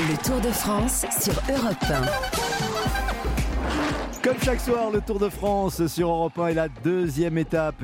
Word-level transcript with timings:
Le 0.00 0.16
Tour 0.24 0.40
de 0.40 0.52
France 0.52 1.04
sur 1.20 1.32
Europe 1.52 1.76
1. 1.82 2.02
Comme 4.22 4.40
chaque 4.40 4.60
soir, 4.60 4.92
le 4.92 5.00
Tour 5.00 5.18
de 5.18 5.28
France 5.28 5.88
sur 5.88 6.10
Europe 6.10 6.38
1 6.38 6.46
est 6.46 6.54
la 6.54 6.68
deuxième 6.68 7.36
étape. 7.36 7.82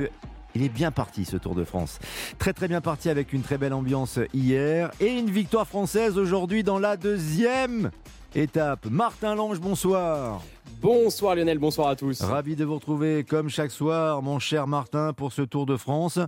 Il 0.55 0.63
est 0.63 0.69
bien 0.69 0.93
parti 0.93 1.25
ce 1.25 1.37
Tour 1.37 1.57
de 1.57 1.65
France. 1.65 1.99
Très 2.39 2.53
très 2.53 2.69
bien 2.69 2.81
parti 2.81 3.09
avec 3.09 3.33
une 3.33 3.43
très 3.43 3.59
belle 3.59 3.73
ambiance 3.73 4.21
hier 4.33 4.93
et 5.01 5.09
une 5.09 5.29
victoire 5.29 5.67
française 5.67 6.17
aujourd'hui 6.17 6.63
dans 6.63 6.79
la 6.79 6.97
deuxième 6.97 7.91
étape. 8.37 8.87
Martin 8.87 9.35
Lange, 9.35 9.59
bonsoir. 9.59 10.41
Bonsoir 10.81 11.35
Lionel, 11.35 11.59
bonsoir 11.59 11.89
à 11.89 11.97
tous. 11.97 12.23
Ravi 12.23 12.55
de 12.55 12.65
vous 12.65 12.77
retrouver 12.77 13.25
comme 13.25 13.49
chaque 13.49 13.73
soir, 13.73 14.23
mon 14.23 14.39
cher 14.39 14.69
Martin, 14.69 15.15
pour 15.15 15.33
ce 15.33 15.43
Tour 15.43 15.67
de 15.67 15.77
France. 15.77 16.21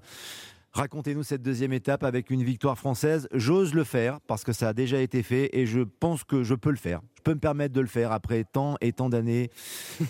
Racontez-nous 0.76 1.22
cette 1.22 1.40
deuxième 1.40 1.72
étape 1.72 2.04
avec 2.04 2.28
une 2.28 2.42
victoire 2.42 2.76
française. 2.76 3.28
J'ose 3.32 3.72
le 3.72 3.82
faire 3.82 4.20
parce 4.26 4.44
que 4.44 4.52
ça 4.52 4.68
a 4.68 4.72
déjà 4.74 5.00
été 5.00 5.22
fait 5.22 5.48
et 5.54 5.64
je 5.64 5.80
pense 5.80 6.22
que 6.22 6.42
je 6.42 6.54
peux 6.54 6.68
le 6.68 6.76
faire. 6.76 7.00
Je 7.16 7.22
peux 7.22 7.32
me 7.32 7.40
permettre 7.40 7.72
de 7.72 7.80
le 7.80 7.86
faire 7.86 8.12
après 8.12 8.44
tant 8.44 8.76
et 8.82 8.92
tant 8.92 9.08
d'années 9.08 9.50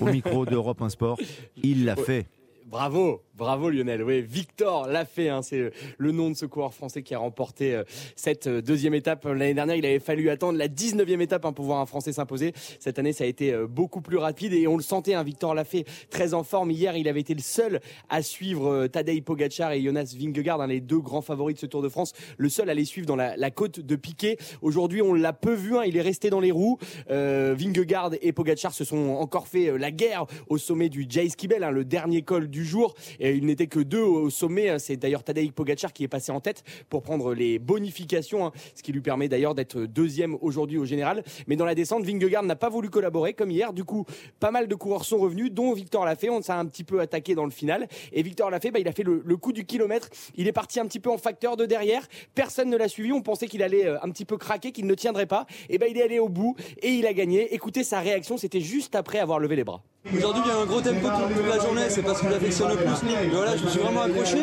au 0.01 0.07
micro 0.07 0.45
d'Europe 0.45 0.83
1 0.83 0.89
Sport. 0.89 1.21
Il 1.63 1.85
l'a 1.85 1.95
fait. 1.95 2.27
Bravo, 2.65 3.23
bravo 3.37 3.69
Lionel. 3.69 4.03
Oui, 4.03 4.23
Victor 4.23 4.87
l'a 4.87 5.05
fait. 5.05 5.29
Hein. 5.29 5.43
c'est 5.43 5.71
le 5.99 6.13
nom 6.13 6.31
de 6.31 6.37
ce 6.37 6.47
coureur 6.47 6.73
français 6.73 7.03
qui 7.03 7.15
a 7.15 7.19
remporté 7.19 7.75
euh, 7.75 7.85
cette 8.15 8.47
euh, 8.47 8.63
deuxième 8.63 8.95
étape. 8.95 9.25
L'année 9.27 9.55
dernière, 9.55 9.77
il 9.77 9.85
avait 9.85 9.99
fallu 9.99 10.31
attendre 10.31 10.59
la 10.59 10.69
19e 10.69 11.21
étape 11.21 11.45
hein, 11.45 11.53
pour 11.53 11.67
voir 11.67 11.81
un 11.81 11.87
Français 11.87 12.13
s'imposer. 12.13 12.55
Cette 12.81 12.99
année, 12.99 13.13
ça 13.13 13.25
a 13.25 13.27
été 13.27 13.53
euh, 13.53 13.67
beaucoup 13.67 14.01
plus 14.01 14.17
rapide 14.17 14.55
et 14.55 14.67
on 14.67 14.77
le 14.77 14.83
sentait. 14.83 15.15
Hein, 15.15 15.23
Victor 15.23 15.55
l'a 15.55 15.65
fait 15.65 15.85
très 16.09 16.33
en 16.33 16.45
forme. 16.45 16.71
Hier, 16.71 16.97
il 16.97 17.09
avait 17.09 17.21
été 17.21 17.35
le 17.35 17.43
seul 17.43 17.81
à 18.09 18.23
suivre 18.23 18.87
Tadej 18.87 19.23
Pogacar 19.23 19.73
et 19.73 19.83
Jonas 19.83 20.15
Vingegaard, 20.19 20.67
les 20.67 20.81
deux 20.81 21.01
grands 21.01 21.23
favoris 21.23 21.57
de 21.57 21.61
ce 21.61 21.67
Tour 21.67 21.83
de 21.83 21.89
France. 21.89 22.15
Le 22.39 22.49
seul 22.49 22.71
à 22.71 22.75
les 22.75 22.85
suivre 22.85 23.07
dans 23.07 23.17
la, 23.17 23.51
côte 23.51 23.81
de 23.81 23.97
Piquet. 23.97 24.39
Aujourd'hui, 24.63 25.03
on 25.03 25.13
l'a 25.13 25.33
peu 25.33 25.55
vu. 25.55 25.75
il 25.87 25.97
est 25.97 26.03
resté 26.03 26.31
dans 26.31 26.41
les 26.41 26.51
roues. 26.51 26.79
Vingegaard 27.09 28.13
et 28.23 28.33
Pogacar 28.33 28.73
se 28.73 28.85
sont 28.85 29.17
encore 29.21 29.47
fait 29.47 29.77
la 29.79 29.91
guerre 29.91 30.27
au 30.49 30.59
sommet 30.59 30.89
du 30.89 31.07
Jay 31.09 31.29
Skibel, 31.29 31.67
le 31.71 31.85
dernier 31.85 32.23
col 32.23 32.49
du 32.49 32.65
jour. 32.65 32.95
Il 33.35 33.47
n'était 33.47 33.67
que 33.67 33.81
deux 33.81 34.03
au 34.03 34.31
sommet. 34.31 34.69
Hein. 34.69 34.79
C'est 34.79 34.97
d'ailleurs 34.97 35.25
Tadej 35.25 35.53
Pogacar 35.53 35.93
qui 35.93 36.05
est 36.05 36.09
passé 36.09 36.33
en 36.33 36.41
tête 36.41 36.63
pour 36.89 37.03
prendre 37.03 37.35
les 37.35 37.59
bonifications, 37.59 38.47
hein. 38.47 38.53
ce 38.75 38.83
qui 38.83 38.93
lui 38.93 39.01
permet 39.01 39.29
d'ailleurs 39.29 39.55
d'être 39.55 39.81
deuxième 39.81 40.37
aujourd'hui 40.41 40.79
au 40.79 40.85
général. 40.85 41.25
Mais 41.47 41.57
dans 41.57 41.65
la 41.65 41.75
descente, 41.75 42.05
Vingegaard 42.05 42.43
n'a 42.43 42.57
pas 42.57 42.69
voulu 42.69 42.91
collaborer 42.91 43.35
comme 43.35 43.51
hier. 43.51 43.73
Du 43.73 43.85
coup, 43.85 44.05
pas 44.41 44.51
mal 44.51 44.69
de 44.69 44.75
coureurs 44.75 45.05
sont 45.05 45.19
revenus, 45.19 45.53
dont 45.53 45.73
Victor 45.73 46.05
Lafay. 46.05 46.31
On 46.31 46.43
s'est 46.43 46.53
un 46.53 46.67
petit 46.67 46.85
peu 46.85 47.01
attaqué 47.01 47.35
dans 47.35 47.45
le 47.45 47.51
final. 47.51 47.89
Et 48.13 48.23
Victor 48.23 48.51
Lafay, 48.51 48.71
bah, 48.71 48.79
il 48.79 48.89
a 48.89 48.93
fait 48.93 49.03
le, 49.03 49.37
coup 49.37 49.53
du 49.53 49.65
kilomètre. 49.65 50.09
Il 50.37 50.49
est 50.49 50.53
parti 50.53 50.81
un 50.81 50.87
petit 50.87 51.01
peu 51.01 51.11
en 51.11 51.19
facteur 51.19 51.57
de 51.57 51.67
derrière. 51.67 52.07
Personne 52.35 52.71
ne 52.71 52.77
l'a 52.77 52.89
suivi. 52.89 53.13
On 53.13 53.23
pensait 53.23 53.49
qu'il 53.49 53.63
allait 53.63 53.87
euh, 53.87 53.99
un 54.03 54.11
petit 54.11 54.25
peu 54.25 54.39
craquer, 54.39 54.73
qu'il 54.73 54.87
ne 54.87 54.95
tiendrait 54.95 55.27
pas. 55.27 55.47
Et 55.69 55.79
ben, 55.79 55.89
il 55.91 55.99
est 55.99 56.03
allé 56.03 56.19
au 56.19 56.29
bout 56.29 56.57
et 56.83 56.91
il 56.91 57.07
a 57.07 57.13
gagné. 57.13 57.55
Écoutez 57.55 57.85
sa 57.85 58.01
réaction, 58.01 58.37
c'était 58.37 58.61
juste 58.61 58.95
après 58.95 59.19
avoir 59.19 59.39
levé 59.39 59.57
les 59.57 59.65
bras. 59.65 59.83
Aujourd'hui, 60.15 60.43
il 60.45 60.49
y 60.49 60.53
a 60.53 60.61
un 60.61 60.67
gros 60.67 60.81
tempo 60.81 61.09
toute 61.35 61.49
la 61.49 61.59
journée, 61.61 61.83
c'est 61.89 62.03
parce 62.03 62.21
que 62.21 62.29
j'affectionne 62.31 62.69
le 62.71 62.77
plus. 62.77 62.87
Mais 63.05 63.29
voilà, 63.33 63.57
je 63.57 63.65
me 63.65 63.69
suis 63.69 63.81
vraiment 63.81 64.03
accroché. 64.03 64.39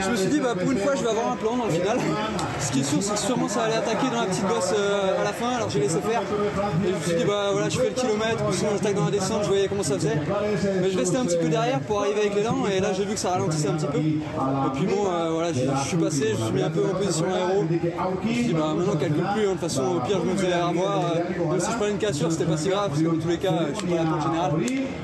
Je 0.00 0.10
me 0.10 0.16
suis 0.16 0.28
dit, 0.28 0.40
bah, 0.40 0.54
pour 0.58 0.70
une 0.70 0.78
fois, 0.78 0.94
je 0.94 1.02
vais 1.02 1.08
avoir 1.08 1.32
un 1.32 1.36
plan 1.36 1.56
dans 1.56 1.64
le 1.64 1.70
final. 1.70 1.98
Ce 2.60 2.72
qui 2.72 2.80
est 2.80 2.84
sûr, 2.84 3.02
c'est 3.02 3.14
que 3.14 3.18
sûrement 3.18 3.48
ça 3.48 3.64
allait 3.64 3.76
attaquer 3.76 4.08
dans 4.12 4.20
la 4.20 4.26
petite 4.26 4.46
bosse 4.46 4.72
euh, 4.76 5.20
à 5.20 5.24
la 5.24 5.32
fin, 5.32 5.56
alors 5.56 5.70
j'ai 5.70 5.80
laissé 5.80 5.98
faire. 6.00 6.20
Et 6.20 6.88
je 6.88 6.94
me 6.94 7.00
suis 7.00 7.16
dit, 7.16 7.24
bah 7.24 7.50
voilà, 7.52 7.68
je 7.68 7.78
fais 7.78 7.88
le 7.88 7.94
kilomètre, 7.94 8.44
sinon 8.52 8.70
j'attaque 8.72 8.94
dans 8.94 9.04
la 9.06 9.10
descente, 9.10 9.42
je 9.44 9.48
voyais 9.48 9.68
comment 9.68 9.82
ça 9.82 9.94
faisait. 9.94 10.20
Mais 10.80 10.90
je 10.90 10.98
restais 10.98 11.16
un 11.16 11.24
petit 11.24 11.38
peu 11.38 11.48
derrière 11.48 11.80
pour 11.80 12.00
arriver 12.00 12.20
avec 12.20 12.34
les 12.34 12.42
dents, 12.42 12.64
et 12.70 12.80
là 12.80 12.92
j'ai 12.92 13.04
vu 13.04 13.14
que 13.14 13.20
ça 13.20 13.30
ralentissait 13.30 13.68
un 13.68 13.74
petit 13.74 13.86
peu. 13.86 13.98
Et 13.98 14.20
puis 14.74 14.86
bon, 14.86 15.06
euh, 15.10 15.30
voilà, 15.32 15.52
je, 15.52 15.88
suis 15.88 15.96
passé, 15.96 16.34
je 16.38 16.44
suis 16.44 16.52
mis 16.52 16.62
un 16.62 16.70
peu 16.70 16.84
en 16.84 16.94
position 16.94 17.26
aéro. 17.26 17.64
Je 17.70 18.28
me 18.28 18.34
suis 18.34 18.44
dit, 18.44 18.52
bah 18.52 18.74
maintenant, 18.76 18.96
calcule 18.96 19.26
plus, 19.34 19.42
hein. 19.42 19.46
de 19.46 19.50
toute 19.52 19.60
façon, 19.60 19.96
au 19.96 20.00
pire, 20.00 20.18
je 20.24 20.30
me 20.30 20.36
faisais 20.36 20.52
avoir. 20.52 21.00
Euh, 21.16 21.50
même 21.50 21.60
si 21.60 21.72
je 21.72 21.76
prenais 21.76 21.92
une 21.92 21.98
cassure, 21.98 22.30
c'était 22.30 22.44
pas 22.44 22.56
si 22.56 22.68
grave, 22.68 22.88
parce 22.90 23.02
que 23.02 23.06
dans 23.06 23.18
tous 23.18 23.28
les 23.28 23.38
cas, 23.38 23.52
je 23.72 23.78
suis 23.78 23.86
pas 23.86 23.96
là 23.96 24.02
pour 24.04 24.16
le 24.16 24.22
général. 24.22 24.52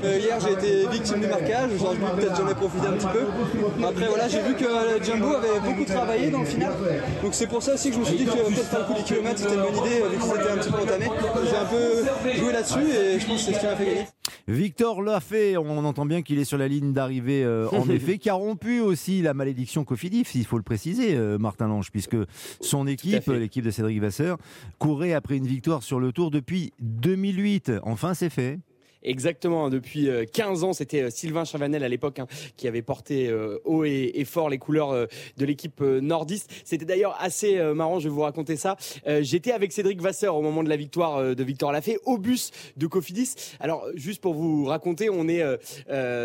Euh, 0.03 0.17
hier, 0.17 0.39
j'ai 0.39 0.53
été 0.53 0.87
victime 0.89 1.19
du 1.19 1.27
marquage. 1.27 1.71
Aujourd'hui, 1.75 2.03
peut-être 2.15 2.35
j'en 2.35 2.47
ai 2.47 2.55
profité 2.55 2.87
un 2.87 2.93
petit 2.93 3.07
peu. 3.07 3.85
Après, 3.85 4.07
voilà, 4.07 4.27
j'ai 4.27 4.41
vu 4.41 4.55
que 4.55 4.65
euh, 4.65 5.03
Jumbo 5.03 5.35
avait 5.35 5.59
beaucoup 5.59 5.85
travaillé 5.85 6.29
dans 6.29 6.39
le 6.39 6.45
final. 6.45 6.73
Donc, 7.21 7.33
c'est 7.33 7.47
pour 7.47 7.61
ça 7.61 7.73
aussi 7.73 7.89
que 7.89 7.95
je 7.95 7.99
me 7.99 8.05
suis 8.05 8.17
dit 8.17 8.25
que 8.25 8.31
peut-être 8.31 8.69
faire 8.69 8.79
le 8.79 8.85
coup 8.85 8.93
du 8.93 9.03
kilomètre, 9.03 9.39
c'était 9.39 9.55
une 9.55 9.61
bonne 9.61 9.77
idée, 9.77 10.01
vu 10.11 10.17
que 10.17 10.23
c'était 10.23 10.51
un 10.51 10.57
petit 10.57 10.71
peu 10.71 10.77
entamé. 10.77 11.05
J'ai 11.49 11.55
un 11.55 11.65
peu 11.65 12.35
joué 12.35 12.53
là-dessus 12.53 12.89
et 12.91 13.19
je 13.19 13.25
pense 13.25 13.45
que 13.45 13.51
c'est 13.51 13.53
ce 13.53 13.59
qui 13.59 13.65
m'a 13.65 13.75
fait 13.75 13.85
gagner. 13.85 14.07
Victor 14.47 15.01
l'a 15.01 15.19
fait, 15.19 15.57
on 15.57 15.85
entend 15.85 16.05
bien 16.05 16.21
qu'il 16.21 16.39
est 16.39 16.45
sur 16.45 16.57
la 16.57 16.67
ligne 16.67 16.93
d'arrivée 16.93 17.43
euh, 17.43 17.67
en 17.71 17.87
effet, 17.89 18.17
qui 18.17 18.29
a 18.29 18.33
rompu 18.33 18.79
aussi 18.79 19.21
la 19.21 19.33
malédiction 19.33 19.83
Cofidis, 19.83 20.25
il 20.35 20.45
faut 20.45 20.57
le 20.57 20.63
préciser, 20.63 21.15
Martin 21.39 21.67
Lange, 21.67 21.91
puisque 21.91 22.17
son 22.61 22.87
équipe, 22.87 23.27
l'équipe 23.27 23.65
de 23.65 23.71
Cédric 23.71 23.99
Vasseur, 23.99 24.37
courait 24.77 25.13
après 25.13 25.37
une 25.37 25.47
victoire 25.47 25.83
sur 25.83 25.99
le 25.99 26.11
Tour 26.11 26.31
depuis 26.31 26.73
2008. 26.79 27.73
Enfin, 27.83 28.13
c'est 28.13 28.29
fait. 28.29 28.59
Exactement, 29.01 29.69
depuis 29.69 30.09
15 30.33 30.63
euh, 30.63 30.67
ans, 30.67 30.73
c'était 30.73 31.03
euh, 31.03 31.09
Sylvain 31.09 31.45
Chavanel 31.45 31.83
à 31.85 31.89
l'époque 31.89 32.19
hein, 32.19 32.27
qui 32.57 32.67
avait 32.67 32.81
porté 32.81 33.29
euh, 33.29 33.57
haut 33.63 33.85
et, 33.85 34.25
fort 34.25 34.49
les 34.49 34.57
couleurs 34.57 34.91
de 34.91 35.45
l'équipe 35.45 35.81
nordiste. 35.81 36.51
C'était 36.65 36.85
d'ailleurs 36.85 37.15
assez 37.19 37.57
marrant, 37.73 37.99
je 37.99 38.09
vais 38.09 38.13
vous 38.13 38.21
raconter 38.21 38.57
ça. 38.57 38.75
J'étais 39.21 39.53
avec 39.53 39.71
Cédric 39.71 40.01
Vasseur 40.01 40.35
au 40.35 40.41
moment 40.41 40.61
de 40.61 40.69
la 40.69 40.75
victoire 40.75 41.35
de 41.35 41.43
Victor 41.43 41.71
Lafay 41.71 41.97
au 42.05 42.17
bus 42.17 42.51
de 42.77 42.85
Cofidis. 42.85 43.33
Alors 43.59 43.85
juste 43.95 44.21
pour 44.21 44.33
vous 44.33 44.65
raconter, 44.65 45.09
on 45.09 45.27
est 45.27 45.43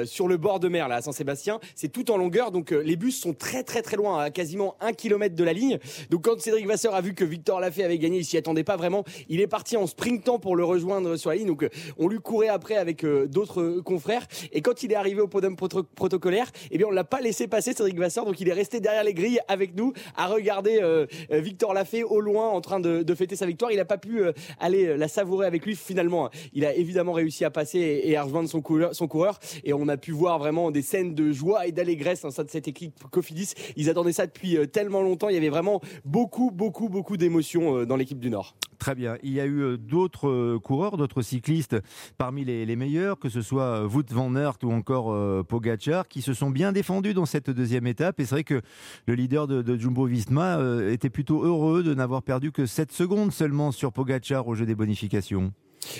sur 0.05 0.29
le 0.29 0.37
bord 0.37 0.61
de 0.61 0.69
mer 0.69 0.89
là 0.89 0.97
à 0.97 1.03
Saint-Sébastien, 1.03 1.61
c'est 1.75 1.89
tout 1.89 2.11
en 2.11 2.19
longueur 2.19 2.51
donc 2.51 2.73
les 2.73 2.97
bus 2.97 3.19
sont 3.19 3.33
très 3.33 3.62
très 3.62 3.81
très 3.81 3.97
loin, 3.97 4.23
à 4.23 4.31
quasiment 4.31 4.77
un 4.81 4.93
kilomètre 4.93 5.37
de 5.37 5.45
la 5.45 5.53
ligne. 5.53 5.79
Donc 6.11 6.25
quand 6.25 6.39
Cédric 6.39 6.67
Vasseur 6.67 6.95
a 6.95 7.01
vu 7.01 7.15
que 7.15 7.25
Victor 7.25 7.61
Lafay 7.61 7.85
avait 7.85 7.99
gagné, 7.99 8.19
il 8.19 8.25
s'y 8.25 8.37
attendait 8.37 8.65
pas 8.65 8.77
vraiment. 8.77 9.05
Il 9.29 9.41
est 9.41 9.47
parti 9.47 9.77
en 9.77 9.87
sprintant 9.87 10.39
pour 10.39 10.56
le 10.56 10.65
rejoindre 10.65 11.17
sur 11.17 11.31
la 11.31 11.37
ligne. 11.37 11.47
Donc 11.47 11.67
on 11.97 12.09
lui 12.09 12.19
courait 12.19 12.49
après 12.49 12.63
avec 12.72 13.04
euh, 13.04 13.26
d'autres 13.26 13.80
confrères. 13.80 14.26
Et 14.52 14.62
quand 14.62 14.82
il 14.82 14.92
est 14.92 14.97
arrivé 14.97 15.20
au 15.20 15.28
podium 15.28 15.56
protocolaire, 15.56 16.50
eh 16.70 16.78
bien, 16.78 16.86
on 16.86 16.91
l'a 16.91 17.04
pas 17.04 17.20
laissé 17.20 17.47
passer, 17.47 17.75
Cédric 17.75 17.98
Vasseur. 17.98 18.25
Donc, 18.25 18.41
il 18.41 18.48
est 18.48 18.52
resté 18.52 18.80
derrière 18.80 19.04
les 19.04 19.14
grilles 19.14 19.41
avec 19.48 19.76
nous 19.76 19.92
à 20.16 20.26
regarder 20.28 20.78
euh, 20.82 21.06
euh, 21.30 21.41
Victor 21.41 21.75
Lafay 21.75 22.02
au 22.02 22.20
loin 22.20 22.48
en 22.48 22.60
train 22.60 22.80
de, 22.80 23.14
fêter 23.14 23.36
sa 23.36 23.47
victoire. 23.47 23.70
Il 23.70 23.76
n'a 23.76 23.84
pas 23.84 23.98
pu 23.98 24.22
aller 24.58 24.97
la 24.97 25.06
savourer 25.06 25.47
avec 25.47 25.64
lui. 25.64 25.76
Finalement, 25.76 26.30
il 26.52 26.64
a 26.64 26.75
évidemment 26.75 27.12
réussi 27.12 27.44
à 27.44 27.50
passer 27.50 28.00
et, 28.02 28.16
à 28.16 28.22
rejoindre 28.25 28.48
son 28.48 28.60
coureur. 28.60 29.38
Et 29.62 29.72
on 29.72 29.86
a 29.88 29.96
pu 29.96 30.10
voir 30.10 30.38
vraiment 30.41 30.72
des 30.72 30.82
scènes 30.82 31.14
de 31.14 31.31
joie 31.31 31.66
et 31.66 31.72
d'allégresse 31.72 32.25
en 32.25 32.31
sein 32.31 32.42
de 32.42 32.50
cette 32.50 32.66
équipe 32.66 33.04
Cofidis. 33.12 33.52
Ils 33.76 33.88
attendaient 33.88 34.12
ça 34.12 34.26
depuis 34.26 34.56
tellement 34.72 35.02
longtemps. 35.02 35.28
Il 35.28 35.34
y 35.34 35.38
avait 35.38 35.48
vraiment 35.48 35.81
beaucoup, 36.04 36.50
beaucoup, 36.50 36.88
beaucoup 36.88 37.16
d'émotions 37.16 37.84
dans 37.84 37.96
l'équipe 37.96 38.19
du 38.19 38.31
Nord. 38.31 38.56
Très 38.78 38.96
bien. 38.96 39.16
Il 39.22 39.32
y 39.32 39.41
a 39.41 39.46
eu 39.46 39.78
d'autres 39.78 40.58
coureurs, 40.58 40.96
d'autres 40.96 41.22
cyclistes 41.22 41.76
parmi 42.19 42.44
les 42.44 42.53
les, 42.65 42.76
meilleurs, 42.76 43.19
que 43.19 43.28
ce 43.28 43.42
soit 43.42 43.82
euh, 43.82 43.88
Wout 43.88 44.04
van 44.10 44.34
Aert 44.37 44.59
ou 44.62 44.72
encore 44.72 45.12
euh, 45.12 45.42
Pogacar, 45.42 46.09
qui 46.09 46.22
se 46.22 46.34
sont 46.34 46.50
bien 46.50 46.72
défendus 46.72 47.15
dans 47.15 47.26
cette 47.26 47.50
deuxième 47.50 47.87
étape. 47.87 48.20
Et 48.20 48.25
c'est 48.25 48.34
vrai 48.34 48.44
que 48.44 48.60
le 49.06 49.15
leader 49.15 49.47
de, 49.47 49.76
Jumbo 49.76 50.06
Visma 50.06 50.59
euh, 50.59 50.93
était 50.93 51.10
plutôt 51.10 51.43
heureux 51.44 51.82
de 51.82 51.94
n'avoir 51.94 52.22
perdu 52.22 52.53
que 52.53 52.66
7 52.66 52.93
secondes 52.93 53.32
seulement 53.32 53.72
sur 53.72 53.93
Pogacar 53.93 54.47
au 54.47 54.54
jeu 54.54 54.66
des 54.66 54.75
bonifications. 54.75 55.53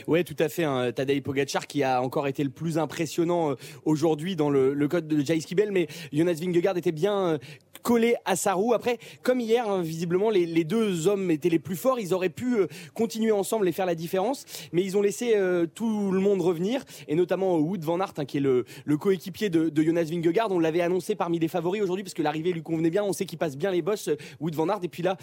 Oui, 0.06 0.25
tout 0.25 0.37
à 0.39 0.49
fait. 0.49 0.65
Hein. 0.65 0.93
Tadej 0.93 1.22
Pogacar 1.22 1.67
qui 1.67 1.83
a 1.83 2.03
encore 2.03 2.27
été 2.27 2.45
le 2.45 2.50
plus 2.50 2.78
impressionnant 2.78 3.55
aujourd'hui 3.84 4.37
dans 4.37 4.50
le, 4.50 4.89
code 4.89 5.09
de 5.09 5.25
Jais 5.25 5.39
Kibel, 5.39 5.72
mais 5.72 5.89
Jonas 6.12 6.34
Vingegaard 6.34 6.77
était 6.77 6.93
bien 6.93 7.39
collé 7.84 8.17
à 8.25 8.34
sa 8.34 8.55
roue. 8.55 8.73
Après, 8.73 8.99
comme 9.23 9.39
hier, 9.39 9.69
hein, 9.69 9.83
visiblement, 9.83 10.31
les, 10.31 10.65
deux 10.65 11.06
hommes 11.06 11.31
étaient 11.31 11.50
les 11.50 11.59
plus 11.61 11.77
forts. 11.77 12.00
Ils 12.00 12.15
auraient 12.15 12.31
pu 12.31 12.56
euh, 12.56 12.67
continuer 12.94 13.31
ensemble 13.31 13.69
et 13.69 13.73
faire 13.73 13.87
la 13.87 13.94
différence, 13.94 14.44
mais 14.73 14.83
ils 14.83 14.97
ont 14.97 15.03
laissé 15.03 15.34
euh, 15.37 15.67
tout 15.67 16.11
le 16.11 16.19
monde 16.19 16.41
revenir, 16.41 16.83
et 17.06 17.15
notamment 17.15 17.59
Wood 17.59 17.84
Van 17.84 18.00
Aert, 18.00 18.15
hein, 18.17 18.25
qui 18.25 18.39
est 18.39 18.41
le, 18.41 18.65
coéquipier 18.99 19.50
de, 19.50 19.71
Jonas 19.83 20.05
Vingegaard. 20.05 20.50
On 20.50 20.59
l'avait 20.59 20.81
annoncé 20.81 21.15
parmi 21.15 21.39
les 21.39 21.49
favoris 21.49 21.83
aujourd'hui 21.83 22.03
parce 22.03 22.15
que 22.15 22.23
l'arrivée 22.23 22.53
lui 22.53 22.62
convenait 22.62 22.91
bien. 22.91 23.05
On 23.05 23.12
sait 23.12 23.27
qu'il 23.27 23.39
passe 23.39 23.56
bien 23.56 23.71
les 23.71 23.83
bosses, 23.83 24.09
euh, 24.09 24.17
Wood 24.41 24.55
Van 24.55 24.69
Aert. 24.69 24.81
Et 24.83 24.89
puis 24.89 25.03
là, 25.03 25.19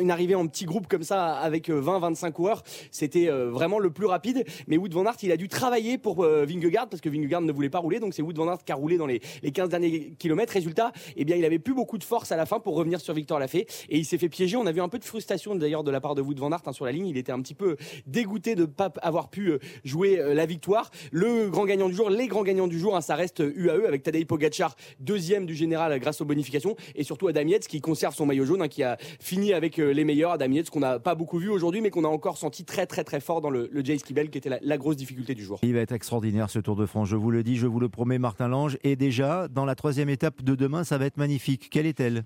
une 0.00 0.10
arrivée 0.10 0.34
en 0.34 0.46
petit 0.48 0.64
groupe 0.64 0.88
comme 0.88 1.04
ça 1.04 1.34
avec 1.34 1.68
20-25 1.68 2.32
coureurs, 2.32 2.64
c'était 2.90 3.28
vraiment 3.28 3.78
le 3.78 3.90
plus 3.92 4.06
rapide. 4.06 4.44
Mais 4.66 4.76
Wood 4.76 4.92
Van 4.92 5.04
Aert, 5.06 5.16
il 5.22 5.32
a 5.32 5.36
dû 5.36 5.48
travailler 5.48 5.98
pour 5.98 6.22
Vingegaard 6.22 6.88
parce 6.88 7.00
que 7.00 7.08
Vingegaard 7.08 7.42
ne 7.42 7.52
voulait 7.52 7.70
pas 7.70 7.78
rouler. 7.78 8.00
Donc 8.00 8.14
c'est 8.14 8.22
Wood 8.22 8.36
Van 8.36 8.48
Aert 8.48 8.64
qui 8.64 8.72
a 8.72 8.74
roulé 8.74 8.96
dans 8.96 9.06
les, 9.06 9.20
les 9.42 9.52
15 9.52 9.68
derniers 9.68 10.14
kilomètres. 10.18 10.52
Résultat, 10.52 10.92
eh 11.16 11.24
bien, 11.24 11.36
il 11.36 11.44
avait 11.44 11.58
plus 11.58 11.74
beaucoup 11.74 11.98
de 11.98 12.04
force 12.04 12.32
à 12.32 12.36
la 12.36 12.46
fin 12.46 12.60
pour 12.60 12.74
revenir 12.74 13.00
sur 13.00 13.14
Victor 13.14 13.38
Lafay. 13.38 13.66
Et 13.88 13.98
il 13.98 14.04
s'est 14.04 14.18
fait 14.18 14.28
piéger. 14.28 14.56
On 14.56 14.66
a 14.66 14.72
vu 14.72 14.80
un 14.80 14.88
peu 14.88 14.98
de 14.98 15.04
frustration 15.04 15.54
d'ailleurs 15.54 15.84
de 15.84 15.90
la 15.90 16.00
part 16.00 16.14
de 16.14 16.22
Wood 16.22 16.38
Van 16.38 16.50
Aert 16.52 16.62
hein, 16.66 16.72
sur 16.72 16.84
la 16.84 16.92
ligne. 16.92 17.06
Il 17.06 17.16
était 17.16 17.32
un 17.32 17.40
petit 17.40 17.54
peu 17.54 17.76
dégoûté 18.06 18.54
de 18.54 18.64
pas 18.64 18.92
avoir 19.02 19.28
pu 19.28 19.48
euh, 19.48 19.58
jouer 19.84 20.18
euh, 20.18 20.34
la 20.34 20.46
victoire. 20.46 20.90
Le 21.10 21.48
grand 21.48 21.64
gagnant 21.64 21.88
du 21.88 21.94
jour, 21.94 22.10
les 22.10 22.26
grands 22.26 22.42
gagnants 22.42 22.68
du 22.68 22.78
jour, 22.78 22.96
hein, 22.96 23.00
ça 23.00 23.14
reste 23.14 23.40
UAE 23.40 23.86
avec 23.86 24.02
Tadej 24.02 24.26
Pogacar, 24.26 24.76
deuxième 25.00 25.46
du 25.46 25.54
général 25.54 25.98
grâce 26.00 26.20
aux 26.20 26.24
bonifications. 26.24 26.76
Et 26.94 27.04
surtout 27.04 27.28
Adam 27.28 27.42
Yates 27.42 27.66
qui 27.66 27.80
conserve 27.80 28.14
son 28.14 28.26
maillot 28.26 28.44
jaune, 28.44 28.62
hein, 28.62 28.68
qui 28.68 28.82
a 28.82 28.96
fini 29.20 29.52
avec 29.52 29.78
euh, 29.78 29.92
les 29.92 30.04
meilleurs. 30.04 30.32
Adam 30.32 30.50
Yates 30.50 30.70
qu'on 30.70 30.80
n'a 30.80 30.98
pas 30.98 31.14
beaucoup 31.14 31.38
vu 31.38 31.48
aujourd'hui, 31.48 31.80
mais 31.80 31.90
qu'on 31.90 32.04
a 32.04 32.08
encore 32.08 32.38
senti 32.38 32.64
très 32.64 32.86
très 32.86 33.04
très 33.04 33.20
fort 33.20 33.40
dans 33.40 33.50
le 33.50 33.81
Jay 33.84 33.98
Skibel 33.98 34.30
qui 34.30 34.38
était 34.38 34.48
la, 34.48 34.58
la, 34.62 34.78
grosse 34.78 34.96
difficulté 34.96 35.34
du 35.34 35.44
jour. 35.44 35.58
Il 35.62 35.74
va 35.74 35.80
être 35.80 35.92
extraordinaire 35.92 36.50
ce 36.50 36.58
Tour 36.58 36.76
de 36.76 36.86
France, 36.86 37.08
je 37.08 37.16
vous 37.16 37.30
le 37.30 37.42
dis, 37.42 37.56
je 37.56 37.66
vous 37.66 37.80
le 37.80 37.88
promets 37.88 38.18
Martin 38.18 38.48
Lange. 38.48 38.78
Et 38.82 38.96
déjà, 38.96 39.48
dans 39.48 39.64
la 39.64 39.74
troisième 39.74 40.08
étape 40.08 40.42
de 40.42 40.54
demain, 40.54 40.84
ça 40.84 40.98
va 40.98 41.06
être 41.06 41.16
magnifique. 41.16 41.68
Quelle 41.70 41.86
est-elle? 41.86 42.24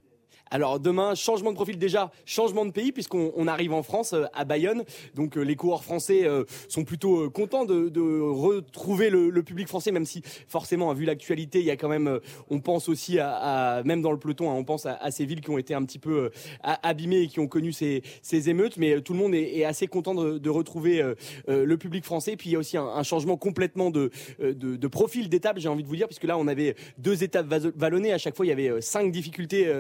Alors 0.48 0.78
demain, 0.78 1.16
changement 1.16 1.50
de 1.50 1.56
profil 1.56 1.76
déjà, 1.76 2.12
changement 2.24 2.64
de 2.64 2.70
pays 2.70 2.92
puisqu'on 2.92 3.32
on 3.34 3.48
arrive 3.48 3.72
en 3.72 3.82
France, 3.82 4.12
euh, 4.12 4.26
à 4.32 4.44
Bayonne. 4.44 4.84
Donc 5.16 5.36
euh, 5.36 5.42
les 5.42 5.56
coureurs 5.56 5.82
français 5.82 6.24
euh, 6.24 6.44
sont 6.68 6.84
plutôt 6.84 7.28
contents 7.30 7.64
de, 7.64 7.90
retrouver 8.20 9.10
le, 9.10 9.42
public 9.42 9.66
français, 9.66 9.90
même 9.90 10.04
si 10.04 10.22
forcément, 10.46 10.92
vu 10.92 11.04
l'actualité, 11.04 11.58
il 11.58 11.64
y 11.64 11.70
a 11.70 11.76
quand 11.76 11.88
même, 11.88 12.20
on 12.50 12.60
pense 12.60 12.88
aussi 12.88 13.18
à, 13.18 13.82
même 13.84 14.02
dans 14.02 14.12
le 14.12 14.18
peloton, 14.18 14.50
hein, 14.50 14.54
on 14.54 14.64
pense 14.64 14.86
à, 14.86 15.10
ces 15.10 15.24
villes 15.24 15.40
qui 15.40 15.50
ont 15.50 15.58
été 15.58 15.74
un 15.74 15.84
petit 15.84 15.98
peu 15.98 16.30
abîmées 16.62 17.22
et 17.22 17.28
qui 17.28 17.40
ont 17.40 17.48
connu 17.48 17.72
ces, 17.72 18.02
ces 18.22 18.48
émeutes. 18.48 18.76
Mais 18.76 19.00
tout 19.00 19.12
le 19.12 19.18
monde 19.18 19.34
est, 19.34 19.64
assez 19.64 19.86
content 19.86 20.14
de, 20.14 20.50
retrouver 20.50 21.02
le 21.48 21.76
public 21.76 22.04
français. 22.04 22.36
Puis 22.36 22.50
il 22.50 22.52
y 22.52 22.56
a 22.56 22.58
aussi 22.58 22.76
un, 22.76 22.84
un 22.86 23.02
changement 23.02 23.36
complètement 23.36 23.90
de, 23.90 24.10
de, 24.38 24.52
de 24.52 24.86
profil 24.88 25.28
d'étape, 25.28 25.58
j'ai 25.58 25.68
envie 25.68 25.82
de 25.82 25.88
vous 25.88 25.96
dire, 25.96 26.06
puisque 26.06 26.24
là 26.24 26.38
on 26.38 26.46
avait 26.46 26.76
deux 26.98 27.24
étapes 27.24 27.46
vallonnées. 27.76 28.12
À 28.12 28.18
chaque 28.18 28.36
fois, 28.36 28.46
il 28.46 28.50
y 28.50 28.52
avait 28.52 28.80
cinq 28.80 29.10
difficultés 29.10 29.70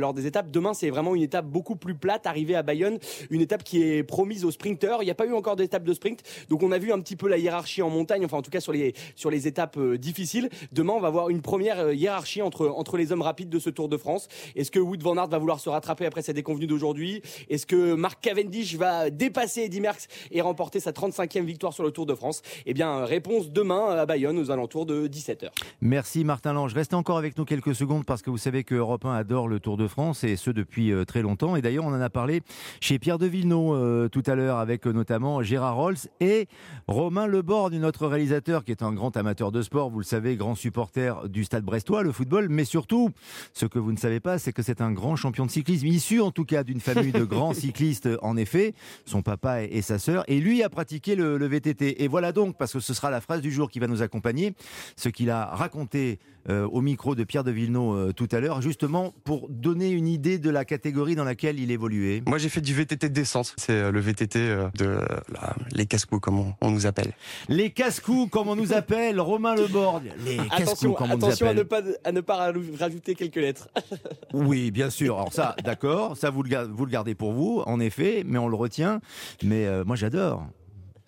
lors 0.00 0.14
des 0.14 0.26
étapes. 0.26 0.50
Demain, 0.50 0.74
c'est 0.74 0.90
vraiment 0.90 1.14
une 1.14 1.22
étape 1.22 1.46
beaucoup 1.46 1.76
plus 1.76 1.94
plate, 1.94 2.26
arrivée 2.26 2.56
à 2.56 2.62
Bayonne, 2.62 2.98
une 3.30 3.40
étape 3.40 3.62
qui 3.62 3.82
est 3.82 4.02
promise 4.02 4.44
aux 4.44 4.50
sprinteurs. 4.50 5.02
Il 5.02 5.04
n'y 5.04 5.10
a 5.10 5.14
pas 5.14 5.26
eu 5.26 5.32
encore 5.32 5.56
d'étape 5.56 5.84
de 5.84 5.92
sprint, 5.92 6.22
donc 6.48 6.62
on 6.62 6.72
a 6.72 6.78
vu 6.78 6.92
un 6.92 7.00
petit 7.00 7.16
peu 7.16 7.28
la 7.28 7.38
hiérarchie 7.38 7.82
en 7.82 7.90
montagne, 7.90 8.24
enfin 8.24 8.38
en 8.38 8.42
tout 8.42 8.50
cas 8.50 8.60
sur 8.60 8.72
les 8.72 8.94
sur 9.14 9.30
les 9.30 9.46
étapes 9.46 9.76
euh, 9.76 9.98
difficiles. 9.98 10.48
Demain, 10.72 10.94
on 10.94 11.00
va 11.00 11.10
voir 11.10 11.30
une 11.30 11.42
première 11.42 11.80
euh, 11.80 11.94
hiérarchie 11.94 12.42
entre 12.42 12.68
entre 12.68 12.96
les 12.96 13.12
hommes 13.12 13.22
rapides 13.22 13.50
de 13.50 13.58
ce 13.58 13.70
Tour 13.70 13.88
de 13.88 13.96
France. 13.96 14.28
Est-ce 14.56 14.70
que 14.70 14.78
Wood 14.78 15.02
van 15.02 15.16
Aert 15.16 15.28
va 15.28 15.38
vouloir 15.38 15.60
se 15.60 15.68
rattraper 15.68 16.06
après 16.06 16.22
sa 16.22 16.32
déconvenue 16.32 16.66
d'aujourd'hui? 16.66 17.22
Est-ce 17.48 17.66
que 17.66 17.94
Marc 17.94 18.20
Cavendish 18.20 18.74
va 18.76 19.10
dépasser 19.10 19.62
Eddy 19.62 19.80
Merckx 19.80 20.08
et 20.30 20.40
remporter 20.40 20.80
sa 20.80 20.92
35e 20.92 21.44
victoire 21.44 21.72
sur 21.72 21.84
le 21.84 21.90
Tour 21.90 22.06
de 22.06 22.14
France? 22.14 22.42
Eh 22.66 22.74
bien, 22.74 23.04
réponse 23.04 23.50
demain 23.50 23.90
à 23.90 24.06
Bayonne 24.06 24.38
aux 24.38 24.50
alentours 24.50 24.86
de 24.86 25.06
17h. 25.06 25.48
Merci 25.80 26.24
Martin 26.24 26.52
Lange. 26.52 26.74
Restez 26.74 26.96
encore 26.96 27.18
avec 27.18 27.36
nous 27.36 27.44
quelques 27.44 27.74
secondes 27.74 28.04
parce 28.04 28.22
que 28.22 28.30
vous 28.30 28.38
savez 28.38 28.64
que 28.64 28.74
Europe 28.74 29.04
1 29.04 29.14
adore 29.14 29.48
le 29.48 29.60
Tour 29.60 29.76
de 29.76 29.86
France 29.90 30.24
et 30.24 30.36
ce 30.36 30.50
depuis 30.50 30.92
euh, 30.92 31.04
très 31.04 31.22
longtemps. 31.22 31.56
Et 31.56 31.62
d'ailleurs, 31.62 31.84
on 31.84 31.92
en 31.92 32.00
a 32.00 32.10
parlé 32.10 32.42
chez 32.80 32.98
Pierre 32.98 33.18
de 33.18 33.26
Villeneuve 33.26 33.50
euh, 33.50 34.08
tout 34.08 34.22
à 34.26 34.34
l'heure 34.34 34.58
avec 34.58 34.86
euh, 34.86 34.92
notamment 34.92 35.42
Gérard 35.42 35.76
Rolls 35.76 35.96
et 36.20 36.46
Romain 36.86 37.26
Lebord, 37.26 37.70
notre 37.72 38.06
réalisateur 38.06 38.64
qui 38.64 38.70
est 38.70 38.82
un 38.82 38.92
grand 38.92 39.16
amateur 39.16 39.52
de 39.52 39.62
sport, 39.62 39.90
vous 39.90 39.98
le 39.98 40.04
savez, 40.04 40.36
grand 40.36 40.54
supporter 40.54 41.28
du 41.28 41.44
Stade 41.44 41.64
Brestois, 41.64 42.02
le 42.02 42.12
football. 42.12 42.48
Mais 42.48 42.64
surtout, 42.64 43.10
ce 43.52 43.66
que 43.66 43.78
vous 43.78 43.92
ne 43.92 43.98
savez 43.98 44.20
pas, 44.20 44.38
c'est 44.38 44.52
que 44.52 44.62
c'est 44.62 44.80
un 44.80 44.92
grand 44.92 45.16
champion 45.16 45.46
de 45.46 45.50
cyclisme, 45.50 45.86
issu 45.86 46.20
en 46.20 46.30
tout 46.30 46.44
cas 46.44 46.62
d'une 46.62 46.80
famille 46.80 47.12
de 47.12 47.24
grands 47.24 47.54
cyclistes, 47.54 48.08
en 48.22 48.36
effet, 48.36 48.74
son 49.04 49.22
papa 49.22 49.62
et 49.62 49.82
sa 49.82 49.98
sœur. 49.98 50.24
Et 50.28 50.40
lui 50.40 50.62
a 50.62 50.68
pratiqué 50.68 51.16
le, 51.16 51.36
le 51.36 51.46
VTT. 51.46 52.02
Et 52.02 52.08
voilà 52.08 52.32
donc, 52.32 52.56
parce 52.56 52.72
que 52.72 52.80
ce 52.80 52.94
sera 52.94 53.10
la 53.10 53.20
phrase 53.20 53.40
du 53.40 53.50
jour 53.50 53.70
qui 53.70 53.80
va 53.80 53.88
nous 53.88 54.02
accompagner, 54.02 54.54
ce 54.96 55.08
qu'il 55.08 55.30
a 55.30 55.46
raconté 55.46 56.18
euh, 56.48 56.66
au 56.66 56.80
micro 56.80 57.14
de 57.14 57.24
Pierre 57.24 57.44
de 57.44 57.50
Villeneuve 57.50 57.70
euh, 57.70 58.12
tout 58.12 58.28
à 58.32 58.40
l'heure, 58.40 58.62
justement 58.62 59.12
pour 59.24 59.48
donner 59.50 59.79
une 59.88 60.08
idée 60.08 60.38
de 60.38 60.50
la 60.50 60.64
catégorie 60.64 61.14
dans 61.14 61.24
laquelle 61.24 61.58
il 61.58 61.70
évoluait? 61.70 62.22
Moi, 62.26 62.38
j'ai 62.38 62.48
fait 62.48 62.60
du 62.60 62.74
VTT 62.74 63.08
de 63.08 63.14
descente. 63.14 63.54
C'est 63.56 63.72
euh, 63.72 63.90
le 63.90 64.00
VTT 64.00 64.38
de 64.76 64.98
la, 65.32 65.54
les 65.72 65.86
casse-coups, 65.86 66.20
comme 66.20 66.52
on, 66.60 66.70
nous 66.70 66.86
appelle. 66.86 67.12
Les 67.48 67.70
casse-coups, 67.70 68.30
comme 68.30 68.48
on 68.48 68.56
nous 68.56 68.72
appelle, 68.72 69.20
Romain 69.20 69.54
Lebord. 69.54 70.02
Les 70.24 70.36
casse-coups, 70.56 70.96
comme 70.96 71.12
on 71.12 71.16
nous 71.16 71.24
appelle. 71.24 71.32
Attention 71.32 71.46
à 71.48 71.54
ne 71.54 71.62
pas, 71.62 71.82
à 72.04 72.12
ne 72.12 72.20
pas 72.20 72.36
rajouter 72.78 73.14
quelques 73.14 73.36
lettres. 73.36 73.68
oui, 74.34 74.70
bien 74.70 74.90
sûr. 74.90 75.16
Alors 75.16 75.32
ça, 75.32 75.56
d'accord, 75.64 76.16
ça 76.16 76.30
vous 76.30 76.42
le, 76.42 76.56
vous 76.64 76.84
le 76.84 76.90
gardez 76.90 77.14
pour 77.14 77.32
vous, 77.32 77.62
en 77.66 77.80
effet, 77.80 78.22
mais 78.26 78.38
on 78.38 78.48
le 78.48 78.56
retient. 78.56 79.00
Mais 79.42 79.66
moi, 79.84 79.96
j'adore. 79.96 80.46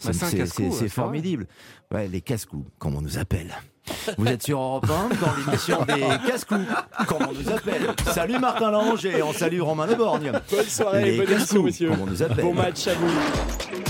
Bah, 0.04 0.12
c'est 0.12 0.88
formidable. 0.88 1.46
Ouais, 1.92 2.08
les 2.08 2.20
casse-coups, 2.20 2.68
comme 2.78 2.96
on 2.96 3.02
nous 3.02 3.18
appelle. 3.18 3.52
Vous 4.16 4.26
êtes 4.26 4.42
sur 4.42 4.60
Europe 4.60 4.86
1 4.88 5.08
dans 5.16 5.34
l'émission 5.46 5.84
des 5.84 6.00
casse-coups, 6.30 6.66
comme 7.06 7.26
on 7.28 7.32
nous 7.32 7.50
appelle. 7.50 7.88
Salut 8.12 8.38
Martin 8.38 8.70
Lange 8.70 9.04
et 9.04 9.22
on 9.22 9.32
salue 9.32 9.60
Romain 9.60 9.86
Leborgne. 9.86 10.32
Bonne 10.50 10.64
soirée, 10.64 11.18
bonne 11.18 11.30
émission, 11.32 11.62
messieurs. 11.62 11.90
Comme 11.90 12.00
on 12.02 12.06
nous 12.06 12.22
appelle. 12.22 12.44
Bon 12.44 12.54
match 12.54 12.86
à 12.86 12.94
vous. 12.94 13.81